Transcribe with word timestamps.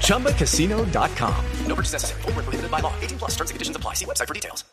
ChumbaCasino.com. 0.00 1.34
No 1.66 1.74
purchase 1.74 1.92
necessary. 1.92 2.22
Where 2.22 2.44
prohibited 2.44 2.70
by 2.70 2.80
law. 2.80 2.92
18 3.02 3.18
plus 3.18 3.32
terms 3.36 3.50
and 3.50 3.56
conditions 3.56 3.76
apply. 3.76 3.94
See 3.94 4.06
website 4.06 4.28
for 4.28 4.34
details. 4.34 4.64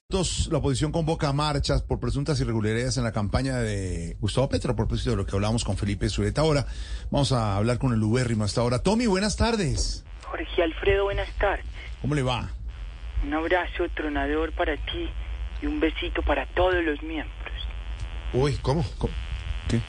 La 0.52 0.57
oposición 0.57 0.91
convoca 0.91 1.31
marchas 1.31 1.81
por 1.81 1.99
presuntas 1.99 2.40
irregularidades 2.41 2.98
en 2.98 3.04
la 3.04 3.12
campaña 3.13 3.57
de 3.57 4.17
Gustavo 4.20 4.49
Petro, 4.49 4.73
a 4.73 4.76
propósito 4.76 5.12
de 5.12 5.16
lo 5.16 5.26
que 5.26 5.35
hablamos 5.35 5.63
con 5.63 5.77
Felipe 5.77 6.09
Zuleta. 6.09 6.41
Ahora 6.41 6.66
vamos 7.09 7.31
a 7.31 7.55
hablar 7.55 7.77
con 7.77 7.94
el 7.94 8.04
ubérrimo 8.04 8.44
hasta 8.44 8.59
ahora. 8.62 8.80
Tommy, 8.80 9.07
buenas 9.07 9.38
tardes. 9.38 10.04
Jorge 10.26 10.63
Alfredo, 10.63 11.05
buenas 11.05 11.29
tardes. 11.38 11.66
¿Cómo 12.02 12.16
le 12.16 12.23
va? 12.23 12.49
Un 13.23 13.34
abrazo 13.34 13.88
tronador 13.95 14.52
para 14.54 14.76
ti 14.76 15.09
y 15.62 15.66
un 15.66 15.79
besito 15.79 16.21
para 16.23 16.45
todos 16.48 16.84
los 16.84 17.02
miembros. 17.04 17.38
Uy, 18.34 18.57
¿cómo? 18.62 18.84
¿Cómo? 18.98 19.13
¿Qué? 19.70 19.79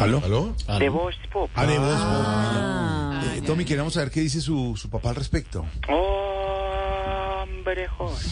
¿Aló? 0.00 0.22
¿Aló? 0.24 0.54
De 0.78 0.88
voz 0.88 1.14
pop. 1.30 1.50
Ah, 1.54 1.66
de 1.66 1.78
voz. 1.78 3.36
Eh, 3.36 3.42
Tommy, 3.46 3.66
queremos 3.66 3.92
saber 3.92 4.10
qué 4.10 4.20
dice 4.20 4.40
su, 4.40 4.74
su 4.74 4.88
papá 4.88 5.10
al 5.10 5.16
respecto. 5.16 5.66
Hombre, 5.88 7.86
Jorge. 7.86 8.26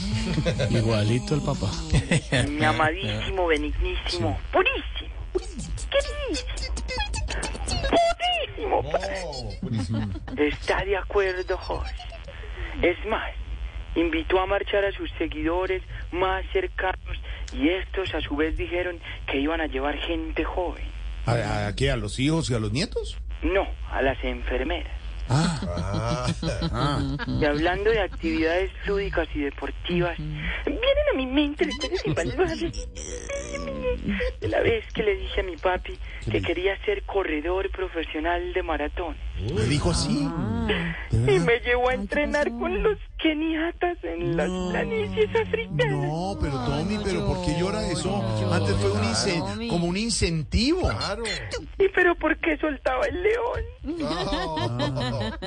Igualito 0.71 1.35
el 1.35 1.43
papá. 1.43 1.71
Mi 2.49 2.65
amadísimo, 2.65 3.47
benignísimo, 3.49 4.39
purísimo. 4.51 5.15
Queridísimo. 5.91 6.49
Purísimo. 9.61 10.09
padre. 10.27 10.49
Está 10.49 10.83
de 10.87 10.97
acuerdo, 10.97 11.59
Jorge. 11.59 12.03
Es 12.81 12.97
más, 13.07 13.31
invitó 13.95 14.41
a 14.41 14.47
marchar 14.47 14.87
a 14.87 14.93
sus 14.93 15.11
seguidores 15.19 15.83
más 16.13 16.47
cercanos 16.51 17.19
y 17.53 17.69
estos 17.69 18.15
a 18.15 18.23
su 18.23 18.37
vez 18.37 18.57
dijeron 18.57 18.99
que 19.27 19.39
iban 19.39 19.61
a 19.61 19.67
llevar 19.67 19.99
gente 19.99 20.45
joven. 20.45 20.98
¿A, 21.29 21.33
a, 21.33 21.67
a 21.69 21.77
qué? 21.77 21.91
¿A 21.91 21.97
los 21.97 22.19
hijos 22.19 22.51
y 22.51 22.55
a 22.55 22.59
los 22.59 22.73
nietos? 22.73 23.19
No, 23.43 23.67
a 23.91 24.03
las 24.03 24.23
enfermeras. 24.25 24.99
Ah, 25.31 26.27
ah. 26.73 27.17
Y 27.41 27.45
hablando 27.45 27.91
de 27.91 28.01
actividades 28.01 28.71
lúdicas 28.87 29.29
y 29.35 29.41
deportivas, 29.41 30.17
vienen 30.17 31.07
a 31.13 31.17
mi 31.17 31.27
mente 31.27 31.65
recuerdos 31.65 32.07
invaluables. 32.07 32.89
De 34.41 34.49
la 34.49 34.61
vez 34.61 34.85
que 34.95 35.03
le 35.03 35.17
dije 35.17 35.41
a 35.41 35.45
mi 35.45 35.57
papi 35.57 35.99
que 36.31 36.41
quería 36.41 36.83
ser 36.85 37.03
corredor 37.03 37.71
profesional 37.71 38.53
de 38.53 38.63
maratón. 38.63 39.17
¿Me 39.55 39.65
dijo 39.65 39.91
así? 39.91 40.29
¿De 41.11 41.35
Y 41.35 41.39
me 41.41 41.59
llevó 41.61 41.91
a 41.91 41.95
entrenar 41.95 42.51
con 42.51 42.83
los 42.83 42.99
keniatas 43.19 43.99
en 44.03 44.37
las 44.37 44.49
planicies 44.71 45.29
africanas. 45.37 46.07
No, 46.07 46.37
pero 46.41 46.53
Tommy, 46.65 46.99
pero 47.05 47.27
¿por 47.27 47.45
qué 47.45 47.59
llora 47.59 47.87
eso? 47.91 48.23
Antes 48.53 48.77
fue 48.77 48.93
un 48.93 49.03
incen- 49.03 49.69
como 49.69 49.87
un 49.87 49.97
incentivo. 49.97 50.89
Claro. 50.89 51.25
¿Y 51.79 51.89
pero 51.89 52.15
por 52.15 52.37
qué 52.39 52.57
soltaba 52.59 53.05
el 53.07 53.23
león? 53.23 53.63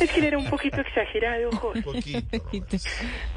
Es 0.00 0.10
que 0.10 0.18
él 0.20 0.24
era 0.26 0.38
un 0.38 0.48
poquito 0.50 0.80
exagerado, 0.80 1.50
Jorge. 1.52 2.22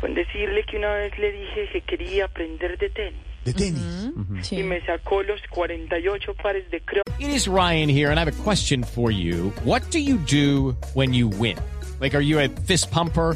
Con 0.01 0.13
decirle 0.13 0.63
que 0.69 0.77
una 0.77 0.93
vez 0.93 1.17
le 1.17 1.31
dije 1.31 1.69
que 1.73 1.81
quería 1.81 2.25
aprender 2.25 2.77
de 2.77 2.89
tenis. 2.89 3.21
De 3.45 3.53
tenis. 3.53 3.81
Mm-hmm. 3.81 4.57
Y 4.57 4.63
me 4.63 4.81
sacó 4.85 5.23
los 5.23 5.39
48 5.49 6.33
pares 6.35 6.69
de 6.71 6.79
crocs. 6.81 7.11
It 7.19 7.29
is 7.29 7.47
Ryan 7.47 7.89
here, 7.89 8.11
and 8.11 8.19
I 8.19 8.23
have 8.23 8.39
a 8.39 8.43
question 8.43 8.83
for 8.83 9.11
you. 9.11 9.51
What 9.63 9.89
do 9.91 9.99
you 9.99 10.17
do 10.17 10.75
when 10.93 11.13
you 11.13 11.27
win? 11.27 11.57
Like, 11.99 12.15
are 12.15 12.21
you 12.21 12.39
a 12.39 12.47
fist 12.47 12.91
pumper? 12.91 13.35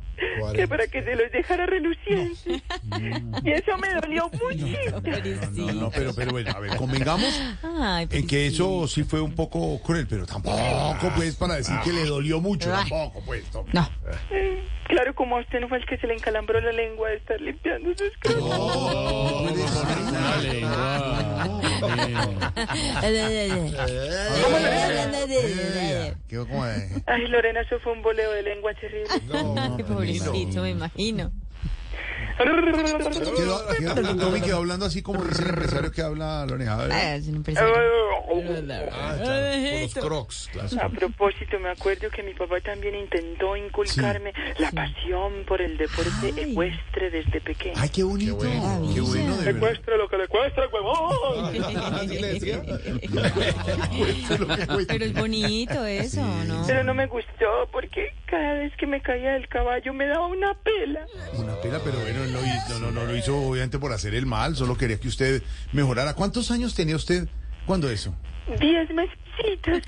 Que 0.53 0.67
para 0.67 0.87
que 0.87 1.03
se 1.03 1.15
los 1.15 1.31
dejara 1.31 1.65
relucientes. 1.65 2.41
Y 3.43 3.51
eso 3.51 3.77
me 3.77 3.93
dolió 3.93 4.29
muchísimo. 4.29 5.01
No, 5.51 5.73
no, 5.73 5.91
pero, 5.91 6.13
pero 6.13 6.31
bueno, 6.31 6.51
a 6.51 6.59
ver, 6.59 6.75
convengamos 6.75 7.41
en 8.09 8.27
que 8.27 8.47
eso 8.47 8.87
sí 8.87 9.03
fue 9.03 9.21
un 9.21 9.33
poco 9.33 9.81
cruel, 9.81 10.07
pero 10.07 10.25
tampoco, 10.25 11.11
pues, 11.15 11.35
para 11.35 11.55
decir 11.55 11.75
que 11.83 11.91
le 11.93 12.05
dolió 12.05 12.41
mucho, 12.41 12.69
tampoco, 12.69 13.21
pues. 13.25 13.43
No. 13.73 13.89
Claro, 14.91 15.15
como 15.15 15.37
a 15.37 15.39
usted 15.39 15.61
no 15.61 15.69
fue 15.69 15.77
el 15.77 15.85
que 15.85 15.97
se 15.99 16.05
le 16.05 16.15
encalambró 16.15 16.59
la 16.59 16.73
lengua 16.73 17.07
de 17.07 17.15
estar 17.15 17.39
limpiando 17.39 17.91
sus. 17.95 18.11
No, 18.35 19.47
puede 19.47 19.65
ser. 25.87 26.17
¿Qué, 26.27 26.35
cómo 26.35 26.65
es? 26.65 26.91
Ay, 27.07 27.25
Lorena, 27.29 27.61
eso 27.61 27.79
fue 27.79 27.93
un 27.93 28.01
boleo 28.01 28.33
de 28.33 28.43
lengua 28.43 28.73
terrible. 28.73 29.07
Ay, 29.77 29.83
pobrecito, 29.83 30.61
me 30.61 30.71
imagino. 30.71 31.31
Quedó, 32.37 33.67
quedó- 33.77 34.17
Tommy 34.17 34.41
quedó 34.41 34.57
hablando 34.57 34.85
así 34.85 35.01
como 35.01 35.23
dice 35.23 35.41
el 35.43 35.49
empresario 35.49 35.91
que 35.91 36.01
habla 36.01 36.45
Lorena. 36.45 36.73
A 36.73 36.77
ver. 36.77 36.91
Ah, 36.91 37.15
es 37.15 37.27
un 37.27 37.35
empresario. 37.37 37.73
A 40.81 40.89
propósito, 40.89 41.59
me 41.59 41.69
acuerdo 41.69 42.09
que 42.09 42.23
mi 42.23 42.33
papá 42.33 42.59
también 42.61 42.95
intentó 42.95 43.55
inculcarme 43.57 44.33
la 44.57 44.71
pasión 44.71 45.43
por 45.47 45.61
el 45.61 45.77
deporte 45.77 46.33
ecuestre 46.35 47.09
desde 47.09 47.41
pequeño. 47.41 47.73
Ay, 47.77 47.89
qué 47.89 48.03
bonito. 48.03 48.37
Qué 48.39 49.01
bueno, 49.01 49.37
de 49.37 49.45
verdad. 49.45 49.57
Ecuestre 49.57 49.97
lo 49.97 50.07
que 50.07 50.17
le 50.17 50.27
cuesta, 50.27 50.61
huevón. 50.71 51.51
Pero 54.87 55.05
es 55.05 55.13
bonito 55.13 55.85
eso, 55.85 56.21
¿no? 56.47 56.63
Pero 56.67 56.83
no 56.83 56.93
me 56.93 57.07
gustó 57.07 57.67
porque 57.71 58.13
cada 58.25 58.53
vez 58.53 58.73
que 58.77 58.87
me 58.87 59.01
caía 59.01 59.33
del 59.33 59.47
caballo 59.47 59.93
me 59.93 60.07
daba 60.07 60.27
una 60.27 60.53
pela. 60.55 61.05
Una 61.37 61.55
pena, 61.61 61.79
pero 61.83 61.99
bueno, 61.99 62.20
no, 62.27 62.39
hizo- 62.39 62.79
no, 62.79 62.79
no, 62.79 62.91
no 62.91 63.05
lo 63.05 63.15
hizo 63.15 63.37
obviamente 63.37 63.79
por 63.79 63.91
hacer 63.93 64.13
el 64.15 64.25
mal, 64.25 64.55
solo 64.55 64.77
quería 64.77 64.99
que 64.99 65.07
usted 65.07 65.43
mejorara. 65.73 66.13
¿Cuántos 66.13 66.51
años 66.51 66.73
tenía 66.75 66.95
usted 66.95 67.27
cuando 67.65 67.89
eso? 67.89 68.13
Diez 68.59 68.89
mesecitos. 68.89 69.81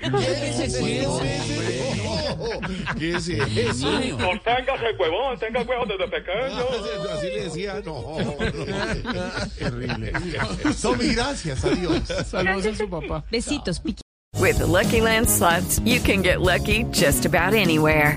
¿Qué 2.98 3.10
es 3.16 3.28
eso? 3.28 3.90
No 3.90 4.40
téngase 4.40 4.92
huevón, 4.98 5.38
tenga 5.38 5.62
huevón 5.62 5.88
desde 5.88 6.08
pequeño. 6.08 6.64
Así 7.12 7.26
le 7.26 7.44
decía, 7.44 7.82
no, 7.84 8.16
no, 8.20 8.34
terrible. 9.58 10.12
Tommy, 10.80 11.14
gracias, 11.14 11.64
adiós. 11.64 12.02
Saludos 12.26 12.66
a 12.66 12.74
su 12.74 12.88
papá. 12.88 13.24
Besitos. 13.30 13.80
With 14.40 14.58
the 14.58 14.66
Lucky 14.66 15.00
Land 15.00 15.28
slots, 15.28 15.80
you 15.84 16.00
can 16.00 16.22
get 16.22 16.40
lucky 16.40 16.84
just 16.92 17.24
about 17.24 17.54
anywhere. 17.54 18.16